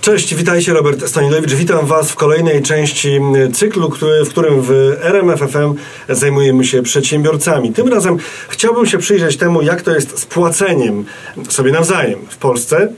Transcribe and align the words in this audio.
Cześć, 0.00 0.34
witajcie, 0.34 0.72
Robert 0.72 1.08
Stanilewicz. 1.08 1.52
Witam 1.52 1.86
Was 1.86 2.10
w 2.10 2.14
kolejnej 2.14 2.62
części 2.62 3.20
cyklu, 3.52 3.90
który, 3.90 4.24
w 4.24 4.28
którym 4.28 4.62
w 4.62 4.70
RMFFM 5.00 5.74
zajmujemy 6.08 6.64
się 6.64 6.82
przedsiębiorcami. 6.82 7.72
Tym 7.72 7.88
razem 7.88 8.16
chciałbym 8.48 8.86
się 8.86 8.98
przyjrzeć 8.98 9.36
temu, 9.36 9.62
jak 9.62 9.82
to 9.82 9.94
jest 9.94 10.18
z 10.18 10.26
płaceniem 10.26 11.04
sobie 11.48 11.72
nawzajem 11.72 12.18
w 12.28 12.36
Polsce, 12.36 12.88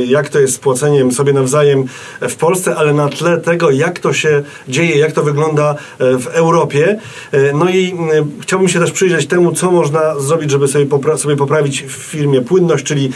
y, 0.00 0.06
jak 0.06 0.28
to 0.28 0.38
jest 0.38 0.54
z 0.54 0.58
płaceniem 0.58 1.12
sobie 1.12 1.32
nawzajem 1.32 1.84
w 2.20 2.36
Polsce, 2.36 2.76
ale 2.76 2.92
na 2.92 3.08
tle 3.08 3.38
tego, 3.38 3.70
jak 3.70 3.98
to 3.98 4.12
się 4.12 4.42
dzieje, 4.68 4.98
jak 4.98 5.12
to 5.12 5.22
wygląda 5.22 5.74
y, 5.74 6.18
w 6.18 6.26
Europie. 6.26 6.98
Y, 7.34 7.52
no 7.54 7.70
i 7.70 7.94
chciałbym 8.40 8.68
się 8.68 8.80
też 8.80 8.92
przyjrzeć 8.92 9.26
temu, 9.26 9.52
co 9.52 9.70
można 9.70 10.18
zrobić, 10.20 10.50
żeby 10.50 10.68
sobie, 10.68 10.86
popra 10.86 11.16
sobie 11.16 11.36
poprawić 11.36 11.82
w 11.82 11.92
firmie 11.92 12.42
płynność, 12.42 12.84
czyli 12.84 13.10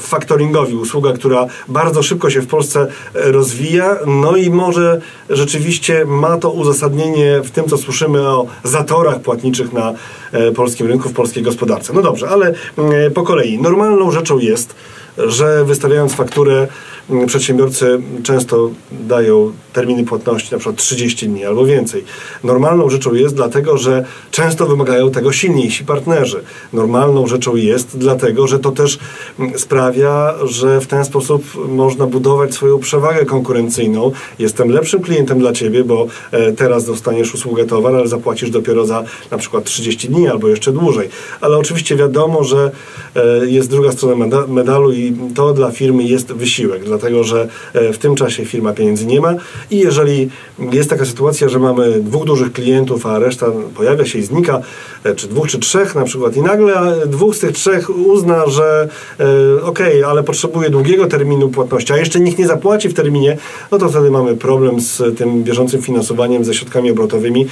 faktoringowi, 0.00 0.74
usługa, 0.74 1.12
która 1.12 1.46
bardzo 1.68 2.02
szybko 2.02 2.30
się 2.30 2.40
w 2.40 2.46
Polsce 2.46 2.75
Polsce 2.76 2.92
rozwija, 3.14 3.96
no 4.06 4.36
i 4.36 4.50
może 4.50 5.00
rzeczywiście 5.30 6.04
ma 6.04 6.38
to 6.38 6.50
uzasadnienie 6.50 7.40
w 7.44 7.50
tym, 7.50 7.64
co 7.64 7.78
słyszymy 7.78 8.28
o 8.28 8.46
zatorach 8.64 9.20
płatniczych 9.20 9.72
na 9.72 9.92
e, 10.32 10.52
polskim 10.52 10.86
rynku, 10.86 11.08
w 11.08 11.12
polskiej 11.12 11.42
gospodarce. 11.42 11.92
No 11.92 12.02
dobrze, 12.02 12.28
ale 12.28 12.54
e, 12.78 13.10
po 13.10 13.22
kolei. 13.22 13.58
Normalną 13.62 14.10
rzeczą 14.10 14.38
jest, 14.38 14.74
że 15.18 15.64
wystawiając 15.64 16.14
fakturę, 16.14 16.68
mm, 17.10 17.26
przedsiębiorcy 17.26 18.00
często 18.22 18.70
dają 18.92 19.52
terminy 19.72 20.04
płatności 20.04 20.52
na 20.52 20.58
przykład 20.58 20.76
30 20.76 21.28
dni 21.28 21.44
albo 21.44 21.64
więcej. 21.64 22.04
Normalną 22.44 22.90
rzeczą 22.90 23.14
jest 23.14 23.34
dlatego, 23.34 23.78
że 23.78 24.04
często 24.30 24.66
wymagają 24.66 25.10
tego 25.10 25.32
silniejsi 25.32 25.84
partnerzy. 25.84 26.42
Normalną 26.72 27.26
rzeczą 27.26 27.56
jest 27.56 27.98
dlatego, 27.98 28.46
że 28.46 28.58
to 28.58 28.72
też 28.72 28.98
mm, 29.38 29.58
sprawia, 29.58 30.34
że 30.44 30.80
w 30.80 30.86
ten 30.86 31.04
sposób 31.04 31.68
można 31.68 32.06
budować 32.06 32.54
swoją 32.54 32.78
przewagę 32.78 33.24
konkurencyjną. 33.24 34.12
Jestem 34.38 34.70
lepszym 34.70 35.02
klientem 35.02 35.38
dla 35.38 35.52
ciebie, 35.52 35.84
bo 35.84 36.06
e, 36.30 36.52
teraz 36.52 36.84
dostaniesz 36.84 37.34
usługę 37.34 37.64
towar, 37.64 37.94
ale 37.94 38.08
zapłacisz 38.08 38.50
dopiero 38.50 38.86
za 38.86 39.04
na 39.30 39.38
przykład 39.38 39.64
30 39.64 40.08
dni 40.08 40.28
albo 40.28 40.48
jeszcze 40.48 40.72
dłużej. 40.72 41.08
Ale 41.40 41.56
oczywiście 41.56 41.96
wiadomo, 41.96 42.44
że 42.44 42.70
e, 43.14 43.46
jest 43.46 43.70
druga 43.70 43.92
strona 43.92 44.26
medalu 44.48 44.92
i 44.92 45.05
to 45.34 45.52
dla 45.52 45.70
firmy 45.70 46.02
jest 46.02 46.32
wysiłek, 46.32 46.84
dlatego 46.84 47.24
że 47.24 47.48
e, 47.74 47.92
w 47.92 47.98
tym 47.98 48.14
czasie 48.14 48.44
firma 48.44 48.72
pieniędzy 48.72 49.06
nie 49.06 49.20
ma 49.20 49.34
i 49.70 49.78
jeżeli 49.78 50.30
jest 50.72 50.90
taka 50.90 51.04
sytuacja, 51.04 51.48
że 51.48 51.58
mamy 51.58 52.00
dwóch 52.00 52.24
dużych 52.24 52.52
klientów, 52.52 53.06
a 53.06 53.18
reszta 53.18 53.46
pojawia 53.74 54.06
się 54.06 54.18
i 54.18 54.22
znika, 54.22 54.60
e, 55.04 55.14
czy 55.14 55.28
dwóch, 55.28 55.48
czy 55.48 55.58
trzech 55.58 55.94
na 55.94 56.04
przykład 56.04 56.36
i 56.36 56.42
nagle 56.42 56.96
dwóch 57.06 57.36
z 57.36 57.38
tych 57.38 57.52
trzech 57.52 57.90
uzna, 57.90 58.46
że 58.46 58.88
e, 59.20 59.62
ok, 59.62 59.78
ale 60.06 60.22
potrzebuje 60.22 60.70
długiego 60.70 61.06
terminu 61.06 61.48
płatności, 61.48 61.92
a 61.92 61.96
jeszcze 61.96 62.20
nikt 62.20 62.38
nie 62.38 62.46
zapłaci 62.46 62.88
w 62.88 62.94
terminie, 62.94 63.36
no 63.72 63.78
to 63.78 63.88
wtedy 63.88 64.10
mamy 64.10 64.36
problem 64.36 64.80
z 64.80 65.18
tym 65.18 65.44
bieżącym 65.44 65.82
finansowaniem, 65.82 66.44
ze 66.44 66.54
środkami 66.54 66.90
obrotowymi, 66.90 67.46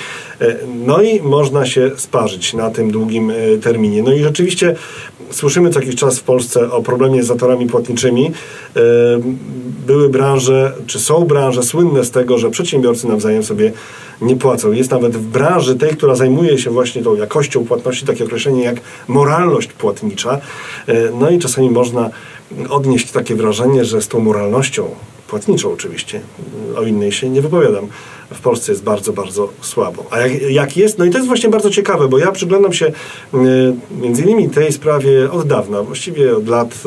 no 0.86 1.02
i 1.02 1.22
można 1.22 1.66
się 1.66 1.90
sparzyć 1.96 2.54
na 2.54 2.70
tym 2.70 2.90
długim 2.90 3.32
terminie. 3.62 4.02
No 4.02 4.12
i 4.12 4.22
rzeczywiście 4.22 4.76
słyszymy 5.30 5.70
co 5.70 5.80
jakiś 5.80 5.94
czas 5.94 6.18
w 6.18 6.22
Polsce 6.22 6.72
o 6.72 6.82
problemie 6.82 7.22
z 7.22 7.30
zatorami 7.44 7.66
płatniczymi. 7.66 8.32
E, 8.76 8.80
były 9.86 10.08
branże, 10.08 10.72
czy 10.86 10.98
są 11.00 11.24
branże 11.24 11.62
słynne 11.62 12.04
z 12.04 12.10
tego, 12.10 12.38
że 12.38 12.50
przedsiębiorcy 12.50 13.08
nawzajem 13.08 13.42
sobie 13.42 13.72
nie 14.22 14.36
płacą. 14.36 14.72
Jest 14.72 14.90
nawet 14.90 15.16
w 15.16 15.26
branży 15.26 15.74
tej, 15.76 15.90
która 15.90 16.14
zajmuje 16.14 16.58
się 16.58 16.70
właśnie 16.70 17.02
tą 17.02 17.14
jakością 17.14 17.64
płatności, 17.64 18.06
takie 18.06 18.24
określenie 18.24 18.64
jak 18.64 18.76
moralność 19.08 19.68
płatnicza. 19.72 20.40
E, 20.88 20.94
no 21.20 21.30
i 21.30 21.38
czasami 21.38 21.70
można 21.70 22.10
odnieść 22.68 23.10
takie 23.10 23.34
wrażenie, 23.34 23.84
że 23.84 24.02
z 24.02 24.08
tą 24.08 24.20
moralnością 24.20 24.90
płatniczą 25.34 25.72
oczywiście, 25.72 26.20
o 26.76 26.82
innej 26.82 27.12
się 27.12 27.28
nie 27.28 27.42
wypowiadam, 27.42 27.86
w 28.34 28.40
Polsce 28.40 28.72
jest 28.72 28.84
bardzo, 28.84 29.12
bardzo 29.12 29.48
słabo. 29.60 30.04
A 30.10 30.18
jak, 30.18 30.42
jak 30.42 30.76
jest? 30.76 30.98
No 30.98 31.04
i 31.04 31.10
to 31.10 31.18
jest 31.18 31.28
właśnie 31.28 31.50
bardzo 31.50 31.70
ciekawe, 31.70 32.08
bo 32.08 32.18
ja 32.18 32.32
przyglądam 32.32 32.72
się 32.72 32.86
y, 32.86 32.92
między 34.00 34.22
innymi 34.22 34.50
tej 34.50 34.72
sprawie 34.72 35.30
od 35.30 35.46
dawna, 35.46 35.82
właściwie 35.82 36.36
od 36.36 36.48
lat 36.48 36.82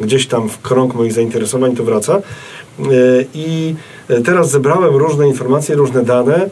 y, 0.00 0.04
gdzieś 0.04 0.26
tam 0.26 0.48
w 0.48 0.58
krąg 0.58 0.94
moich 0.94 1.12
zainteresowań 1.12 1.76
to 1.76 1.84
wraca. 1.84 2.18
Y, 2.18 3.26
I 3.34 3.74
teraz 4.24 4.50
zebrałem 4.50 4.96
różne 4.96 5.28
informacje, 5.28 5.74
różne 5.74 6.04
dane, 6.04 6.50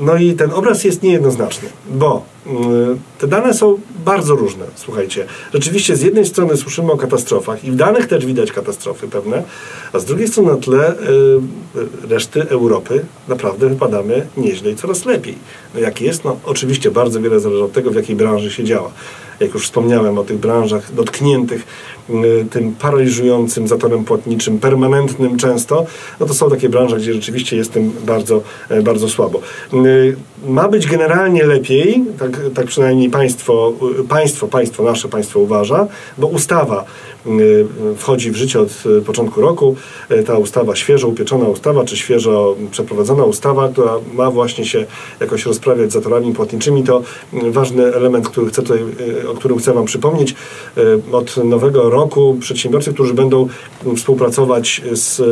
no 0.00 0.16
i 0.16 0.34
ten 0.34 0.50
obraz 0.52 0.84
jest 0.84 1.02
niejednoznaczny, 1.02 1.68
bo 1.90 2.22
te 3.18 3.26
dane 3.26 3.54
są 3.54 3.78
bardzo 4.04 4.34
różne, 4.34 4.64
słuchajcie. 4.74 5.26
Rzeczywiście 5.54 5.96
z 5.96 6.02
jednej 6.02 6.26
strony 6.26 6.56
słyszymy 6.56 6.92
o 6.92 6.96
katastrofach 6.96 7.64
i 7.64 7.70
w 7.70 7.76
danych 7.76 8.06
też 8.06 8.26
widać 8.26 8.52
katastrofy 8.52 9.08
pewne, 9.08 9.42
a 9.92 9.98
z 9.98 10.04
drugiej 10.04 10.28
strony 10.28 10.50
na 10.50 10.56
tle 10.56 10.92
y, 10.92 10.96
reszty 12.08 12.48
Europy 12.48 13.04
naprawdę 13.28 13.68
wypadamy 13.68 14.26
nieźle 14.36 14.70
i 14.70 14.76
coraz 14.76 15.04
lepiej. 15.04 15.34
No 15.74 15.80
jak 15.80 16.00
jest? 16.00 16.24
No 16.24 16.36
oczywiście 16.44 16.90
bardzo 16.90 17.20
wiele 17.20 17.40
zależy 17.40 17.64
od 17.64 17.72
tego, 17.72 17.90
w 17.90 17.94
jakiej 17.94 18.16
branży 18.16 18.50
się 18.50 18.64
działa. 18.64 18.90
Jak 19.40 19.54
już 19.54 19.64
wspomniałem 19.64 20.18
o 20.18 20.24
tych 20.24 20.38
branżach 20.38 20.94
dotkniętych 20.94 21.66
y, 22.10 22.46
tym 22.50 22.74
paraliżującym 22.74 23.68
zatorem 23.68 24.04
płatniczym, 24.04 24.58
permanentnym 24.58 25.36
często, 25.36 25.86
no 26.20 26.26
to 26.26 26.34
są 26.34 26.50
takie 26.50 26.68
branże, 26.68 26.96
gdzie 26.96 27.14
rzeczywiście 27.14 27.56
jest 27.56 27.72
tym 27.72 27.92
bardzo, 28.06 28.42
e, 28.68 28.82
bardzo 28.82 29.08
słabo. 29.08 29.40
Y, 29.74 30.16
ma 30.46 30.68
być 30.68 30.86
generalnie 30.86 31.44
lepiej, 31.44 32.04
tak, 32.18 32.40
tak 32.54 32.66
przynajmniej 32.66 33.10
państwo, 33.10 33.72
państwo, 34.08 34.48
państwo, 34.48 34.82
nasze 34.82 35.08
państwo 35.08 35.40
uważa, 35.40 35.86
bo 36.18 36.26
ustawa 36.26 36.84
y, 37.26 37.66
wchodzi 37.96 38.30
w 38.30 38.36
życie 38.36 38.60
od 38.60 38.70
y, 38.98 39.02
początku 39.02 39.40
roku. 39.40 39.76
Y, 40.10 40.22
ta 40.22 40.38
ustawa, 40.38 40.76
świeżo 40.76 41.08
upieczona 41.08 41.44
ustawa, 41.48 41.84
czy 41.84 41.96
świeżo 41.96 42.56
przeprowadzona 42.70 43.24
ustawa, 43.24 43.68
która 43.68 43.92
ma 44.14 44.30
właśnie 44.30 44.64
się 44.64 44.86
jakoś 45.20 45.46
rozprawiać 45.46 45.90
z 45.90 45.92
zatorami 45.92 46.32
płatniczymi, 46.32 46.84
to 46.84 47.02
ważny 47.32 47.94
element, 47.94 48.28
który 48.28 48.48
chcę 48.48 48.62
tutaj, 48.62 48.78
o 49.28 49.34
którym 49.34 49.58
chcę 49.58 49.74
Wam 49.74 49.84
przypomnieć. 49.84 50.34
Od 51.12 51.36
nowego 51.36 51.90
roku 51.90 52.36
przedsiębiorcy, 52.40 52.94
którzy 52.94 53.14
będą 53.14 53.48
współpracować 53.96 54.82
z 54.92 55.22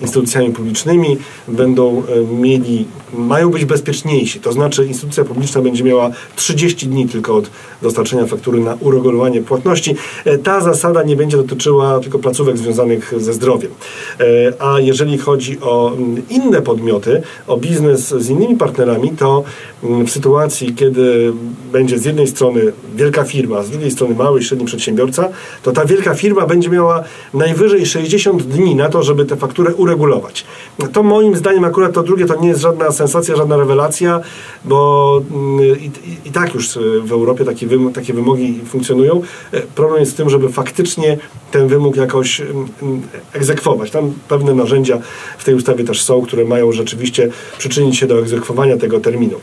instytucjami 0.00 0.50
publicznymi, 0.50 1.16
będą 1.48 2.02
mieli, 2.32 2.86
mają 3.12 3.50
być 3.50 3.64
bezpieczniejsi. 3.64 4.40
To 4.40 4.52
znaczy 4.52 4.86
instytucja 4.86 5.24
publiczna 5.24 5.62
będzie 5.62 5.84
miała 5.84 6.10
30 6.36 6.86
dni 6.88 7.08
tylko 7.08 7.36
od 7.36 7.50
dostarczenia 7.82 8.26
faktury 8.26 8.60
na 8.60 8.76
uregulowanie 8.80 9.42
płatności. 9.42 9.96
E, 10.24 10.38
ta 10.38 10.60
zasada 10.60 11.02
nie 11.02 11.16
będzie 11.16 11.36
dotyczyła 11.36 12.00
tylko 12.00 12.18
placówek 12.18 12.58
związanych 12.58 13.14
ze 13.16 13.32
zdrowiem. 13.32 13.70
E, 14.20 14.24
a 14.62 14.80
jeżeli 14.80 15.18
chodzi 15.18 15.60
o 15.60 15.92
mm, 15.96 16.22
inne 16.30 16.62
podmioty, 16.62 17.22
o 17.46 17.56
biznes 17.56 18.08
z 18.08 18.28
innymi 18.28 18.56
partnerami, 18.56 19.10
to 19.10 19.44
mm, 19.84 20.06
w 20.06 20.10
sytuacji, 20.10 20.74
kiedy 20.74 21.32
będzie 21.72 21.98
z 21.98 22.04
jednej 22.04 22.26
strony 22.26 22.72
wielka 22.96 23.24
firma, 23.28 23.62
z 23.62 23.70
drugiej 23.70 23.90
strony 23.90 24.14
mały 24.14 24.40
i 24.40 24.44
średni 24.44 24.66
przedsiębiorca, 24.66 25.28
to 25.62 25.72
ta 25.72 25.84
wielka 25.84 26.14
firma 26.14 26.46
będzie 26.46 26.68
miała 26.70 27.04
najwyżej 27.34 27.86
60 27.86 28.42
dni 28.42 28.74
na 28.74 28.88
to, 28.88 29.02
żeby 29.02 29.24
tę 29.24 29.36
fakturę 29.36 29.74
uregulować. 29.74 30.44
To 30.92 31.02
moim 31.02 31.36
zdaniem 31.36 31.64
akurat 31.64 31.92
to 31.92 32.02
drugie 32.02 32.26
to 32.26 32.40
nie 32.40 32.48
jest 32.48 32.60
żadna 32.60 32.92
sensacja, 32.92 33.36
żadna 33.36 33.56
rewelacja, 33.56 34.20
bo 34.64 35.22
mm, 35.30 35.80
i, 35.80 35.90
i 36.28 36.30
tak 36.32 36.54
już 36.54 36.78
w 37.02 37.12
Europie 37.12 37.44
takie, 37.44 37.66
takie 37.94 38.14
wymogi 38.14 38.60
funkcjonują. 38.66 39.22
E, 39.52 39.60
problem 39.60 40.00
jest 40.00 40.12
w 40.12 40.16
tym, 40.16 40.30
żeby 40.30 40.48
faktycznie 40.48 41.18
ten 41.50 41.68
wymóg 41.68 41.96
jakoś 41.96 42.40
mm, 42.40 42.68
mm, 42.82 43.02
egzekwować. 43.32 43.90
Tam 43.90 44.12
pewne 44.28 44.54
narzędzia 44.54 44.98
w 45.38 45.44
tej 45.44 45.54
ustawie 45.54 45.84
też 45.84 46.02
są, 46.02 46.22
które 46.22 46.44
mają 46.44 46.72
rzeczywiście 46.72 47.28
przyczynić 47.58 47.98
się 47.98 48.06
do 48.06 48.18
egzekwowania 48.18 48.76
tego 48.76 49.00
terminu. 49.00 49.36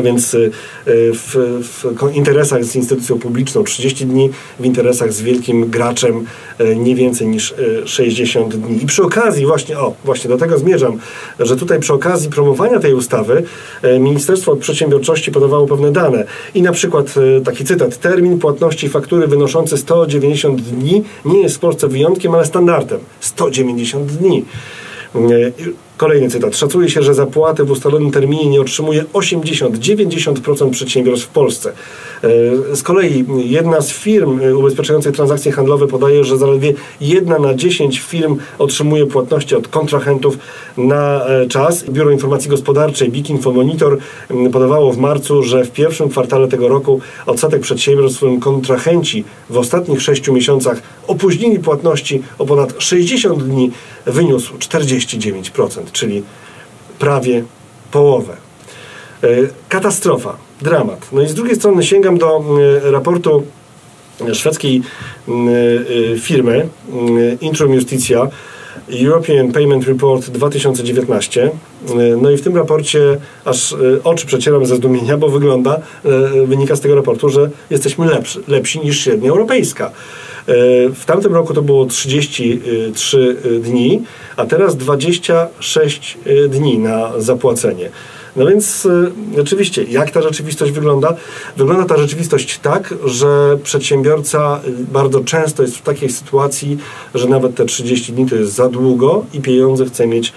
Więc 0.00 0.34
y, 0.34 0.50
y, 0.88 1.12
w, 1.12 1.36
w, 1.62 2.14
interesach 2.14 2.64
z 2.64 2.76
instytucją 2.76 3.18
publiczną 3.18 3.64
30 3.64 4.06
dni, 4.06 4.30
w 4.60 4.64
interesach 4.64 5.12
z 5.12 5.22
wielkim 5.22 5.70
graczem 5.70 6.26
y, 6.60 6.76
nie 6.76 6.94
więcej 6.94 7.28
niż 7.28 7.54
60 7.84 8.56
dni. 8.56 8.82
I 8.82 8.86
przy 8.86 9.02
okazji, 9.02 9.46
właśnie, 9.46 9.78
o, 9.78 9.94
właśnie 10.04 10.30
do 10.30 10.38
tego 10.38 10.58
zmierzam, 10.58 10.98
że 11.40 11.56
tutaj 11.56 11.80
przy 11.80 11.92
okazji 11.92 12.30
promowania 12.30 12.80
tej 12.80 12.94
ustawy 12.94 13.42
Ministerstwo 14.00 14.56
Przedsiębiorczości 14.56 15.30
podawało 15.30 15.66
pewne 15.66 15.92
dane. 15.92 16.24
I 16.54 16.62
na 16.62 16.72
przykład 16.72 17.14
taki 17.44 17.64
cytat, 17.64 17.98
termin 17.98 18.38
płatności 18.38 18.88
faktury 18.88 19.26
wynoszący 19.26 19.76
190 19.76 20.60
dni 20.60 21.02
nie 21.24 21.42
jest 21.42 21.56
w 21.56 21.58
Polsce 21.58 21.88
wyjątkiem, 21.88 22.34
ale 22.34 22.44
standardem. 22.44 23.00
190 23.20 24.12
dni. 24.12 24.44
Kolejny 25.96 26.28
cytat. 26.28 26.56
Szacuje 26.56 26.90
się, 26.90 27.02
że 27.02 27.14
zapłaty 27.14 27.64
w 27.64 27.70
ustalonym 27.70 28.10
terminie 28.10 28.46
nie 28.46 28.60
otrzymuje 28.60 29.04
80-90% 29.12 30.70
przedsiębiorstw 30.70 31.26
w 31.26 31.30
Polsce. 31.30 31.72
E, 32.22 32.76
z 32.76 32.82
kolei 32.82 33.24
jedna 33.36 33.80
z 33.80 33.92
firm 33.92 34.40
e, 34.40 34.56
ubezpieczających 34.56 35.14
transakcje 35.14 35.52
handlowe 35.52 35.86
podaje, 35.86 36.24
że 36.24 36.38
zaledwie 36.38 36.74
jedna 37.00 37.38
na 37.38 37.54
10 37.54 38.00
firm 38.00 38.36
otrzymuje 38.58 39.06
płatności 39.06 39.54
od 39.54 39.68
kontrahentów 39.68 40.38
na 40.76 41.26
e, 41.26 41.46
czas. 41.46 41.84
Biuro 41.90 42.10
Informacji 42.10 42.50
Gospodarczej 42.50 43.10
BIK 43.10 43.30
Infomonitor 43.30 43.98
podawało 44.52 44.92
w 44.92 44.98
marcu, 44.98 45.42
że 45.42 45.64
w 45.64 45.70
pierwszym 45.70 46.08
kwartale 46.08 46.48
tego 46.48 46.68
roku 46.68 47.00
odsetek 47.26 47.62
przedsiębiorstw, 47.62 48.16
w 48.16 48.18
którym 48.18 48.40
kontrahenci 48.40 49.24
w 49.50 49.58
ostatnich 49.58 50.02
6 50.02 50.28
miesiącach 50.28 50.82
opóźnili 51.06 51.58
płatności 51.58 52.22
o 52.38 52.46
ponad 52.46 52.74
60 52.78 53.42
dni, 53.42 53.70
wyniósł 54.06 54.54
49%, 54.54 55.80
czyli 55.92 56.22
prawie 56.98 57.44
połowę. 57.90 58.36
Katastrofa 59.68 60.36
dramat. 60.62 61.08
No 61.12 61.22
i 61.22 61.28
z 61.28 61.34
drugiej 61.34 61.56
strony 61.56 61.82
sięgam 61.82 62.18
do 62.18 62.44
e, 62.86 62.90
raportu 62.90 63.42
szwedzkiej 64.32 64.82
e, 65.28 66.18
firmy 66.18 66.68
Intrum 67.40 67.74
Justitia, 67.74 68.28
European 69.02 69.52
Payment 69.52 69.84
Report 69.84 70.30
2019. 70.30 71.50
No 72.22 72.30
i 72.30 72.36
w 72.36 72.42
tym 72.42 72.56
raporcie 72.56 73.18
aż 73.44 73.74
oczy 74.04 74.26
przecieram 74.26 74.66
ze 74.66 74.76
zdumienia, 74.76 75.16
bo 75.16 75.28
wygląda, 75.28 75.80
wynika 76.46 76.76
z 76.76 76.80
tego 76.80 76.94
raportu, 76.94 77.28
że 77.28 77.50
jesteśmy 77.70 78.06
lepsi, 78.06 78.38
lepsi 78.48 78.80
niż 78.80 79.00
średnia 79.00 79.30
europejska. 79.30 79.90
W 80.94 81.02
tamtym 81.06 81.34
roku 81.34 81.54
to 81.54 81.62
było 81.62 81.86
33 81.86 83.36
dni, 83.60 84.02
a 84.36 84.46
teraz 84.46 84.76
26 84.76 86.18
dni 86.48 86.78
na 86.78 87.12
zapłacenie. 87.20 87.90
No 88.36 88.46
więc 88.46 88.86
y, 88.86 89.40
oczywiście, 89.40 89.84
jak 89.84 90.10
ta 90.10 90.22
rzeczywistość 90.22 90.72
wygląda? 90.72 91.14
Wygląda 91.56 91.84
ta 91.84 91.96
rzeczywistość 91.96 92.58
tak, 92.58 92.94
że 93.04 93.58
przedsiębiorca 93.62 94.60
y, 94.68 94.92
bardzo 94.92 95.24
często 95.24 95.62
jest 95.62 95.76
w 95.76 95.82
takiej 95.82 96.10
sytuacji, 96.10 96.78
że 97.14 97.28
nawet 97.28 97.54
te 97.54 97.64
30 97.64 98.12
dni 98.12 98.26
to 98.26 98.36
jest 98.36 98.52
za 98.52 98.68
długo 98.68 99.24
i 99.34 99.40
pieniądze 99.40 99.84
chce 99.84 100.06
mieć 100.06 100.32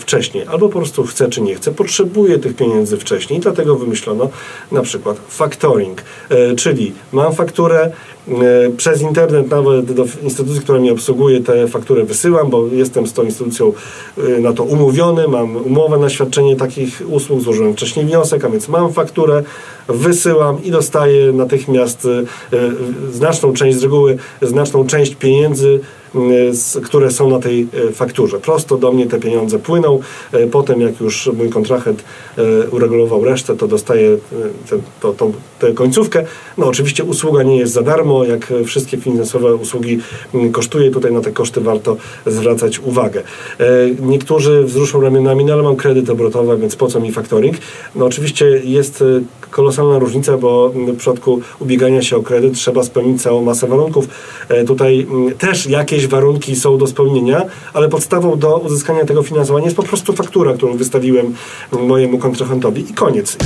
wcześniej. 0.00 0.46
Albo 0.46 0.68
po 0.68 0.78
prostu 0.78 1.04
chce 1.04 1.28
czy 1.28 1.40
nie 1.40 1.54
chce, 1.54 1.72
potrzebuje 1.72 2.38
tych 2.38 2.56
pieniędzy 2.56 2.96
wcześniej. 2.96 3.40
Dlatego 3.40 3.76
wymyślono 3.76 4.28
na 4.72 4.82
przykład 4.82 5.16
factoring, 5.28 6.02
e, 6.30 6.54
czyli 6.54 6.92
mam 7.12 7.34
fakturę, 7.34 7.90
E, 8.28 8.70
przez 8.76 9.02
internet 9.02 9.50
nawet 9.50 9.92
do 9.92 10.04
instytucji, 10.22 10.60
która 10.60 10.78
mi 10.78 10.90
obsługuje, 10.90 11.40
te 11.40 11.68
faktury 11.68 12.04
wysyłam, 12.04 12.50
bo 12.50 12.66
jestem 12.66 13.06
z 13.06 13.12
tą 13.12 13.22
instytucją 13.22 13.72
e, 14.18 14.40
na 14.40 14.52
to 14.52 14.64
umówiony, 14.64 15.28
mam 15.28 15.56
umowę 15.56 15.98
na 15.98 16.10
świadczenie 16.10 16.56
takich 16.56 17.02
usług, 17.08 17.40
złożyłem 17.40 17.72
wcześniej 17.72 18.06
wniosek, 18.06 18.44
a 18.44 18.48
więc 18.48 18.68
mam 18.68 18.92
fakturę, 18.92 19.42
wysyłam 19.88 20.64
i 20.64 20.70
dostaję 20.70 21.32
natychmiast 21.32 22.06
e, 22.06 22.08
znaczną 23.12 23.52
część, 23.52 23.78
z 23.78 23.82
reguły 23.82 24.18
znaczną 24.42 24.86
część 24.86 25.14
pieniędzy, 25.14 25.80
które 26.84 27.10
są 27.10 27.30
na 27.30 27.38
tej 27.38 27.68
fakturze. 27.92 28.40
Prosto 28.40 28.76
do 28.76 28.92
mnie 28.92 29.06
te 29.06 29.20
pieniądze 29.20 29.58
płyną. 29.58 30.00
Potem, 30.50 30.80
jak 30.80 31.00
już 31.00 31.30
mój 31.36 31.48
kontrahent 31.48 32.04
uregulował 32.70 33.24
resztę, 33.24 33.56
to 33.56 33.68
dostaję 33.68 34.16
tę, 34.70 34.76
to, 35.00 35.12
to, 35.12 35.30
tę 35.58 35.72
końcówkę. 35.72 36.24
No 36.58 36.66
oczywiście 36.66 37.04
usługa 37.04 37.42
nie 37.42 37.56
jest 37.56 37.72
za 37.72 37.82
darmo, 37.82 38.24
jak 38.24 38.52
wszystkie 38.64 38.96
finansowe 38.96 39.54
usługi 39.54 39.98
mm, 40.34 40.52
kosztuje. 40.52 40.90
Tutaj 40.90 41.12
na 41.12 41.20
te 41.20 41.32
koszty 41.32 41.60
warto 41.60 41.96
zwracać 42.26 42.78
uwagę. 42.78 43.22
Niektórzy 44.00 44.64
wzruszą 44.64 45.00
ramionami, 45.00 45.44
no 45.44 45.52
ale 45.52 45.62
mam 45.62 45.76
kredyt 45.76 46.10
obrotowy, 46.10 46.56
więc 46.56 46.76
po 46.76 46.86
co 46.86 47.00
mi 47.00 47.12
faktoring? 47.12 47.56
No 47.94 48.04
oczywiście 48.04 48.46
jest 48.64 49.04
kolosalna 49.50 49.98
różnica, 49.98 50.38
bo 50.38 50.70
w 50.70 50.96
przypadku 50.96 51.40
ubiegania 51.58 52.02
się 52.02 52.16
o 52.16 52.22
kredyt 52.22 52.54
trzeba 52.54 52.84
spełnić 52.84 53.22
całą 53.22 53.42
masę 53.42 53.66
warunków. 53.66 54.08
Tutaj 54.66 55.06
mm, 55.10 55.34
też 55.34 55.66
jakieś 56.04 56.12
warunki 56.12 56.56
są 56.56 56.78
do 56.78 56.86
spełnienia, 56.86 57.42
ale 57.72 57.88
podstawą 57.88 58.38
do 58.38 58.58
uzyskania 58.58 59.04
tego 59.04 59.22
finansowania 59.22 59.64
jest 59.64 59.76
po 59.76 59.82
prostu 59.82 60.12
faktura, 60.12 60.54
którą 60.54 60.76
wystawiłem 60.76 61.34
mojemu 61.72 62.18
kontrahentowi 62.18 62.90
i 62.90 62.94
koniec. 62.94 63.36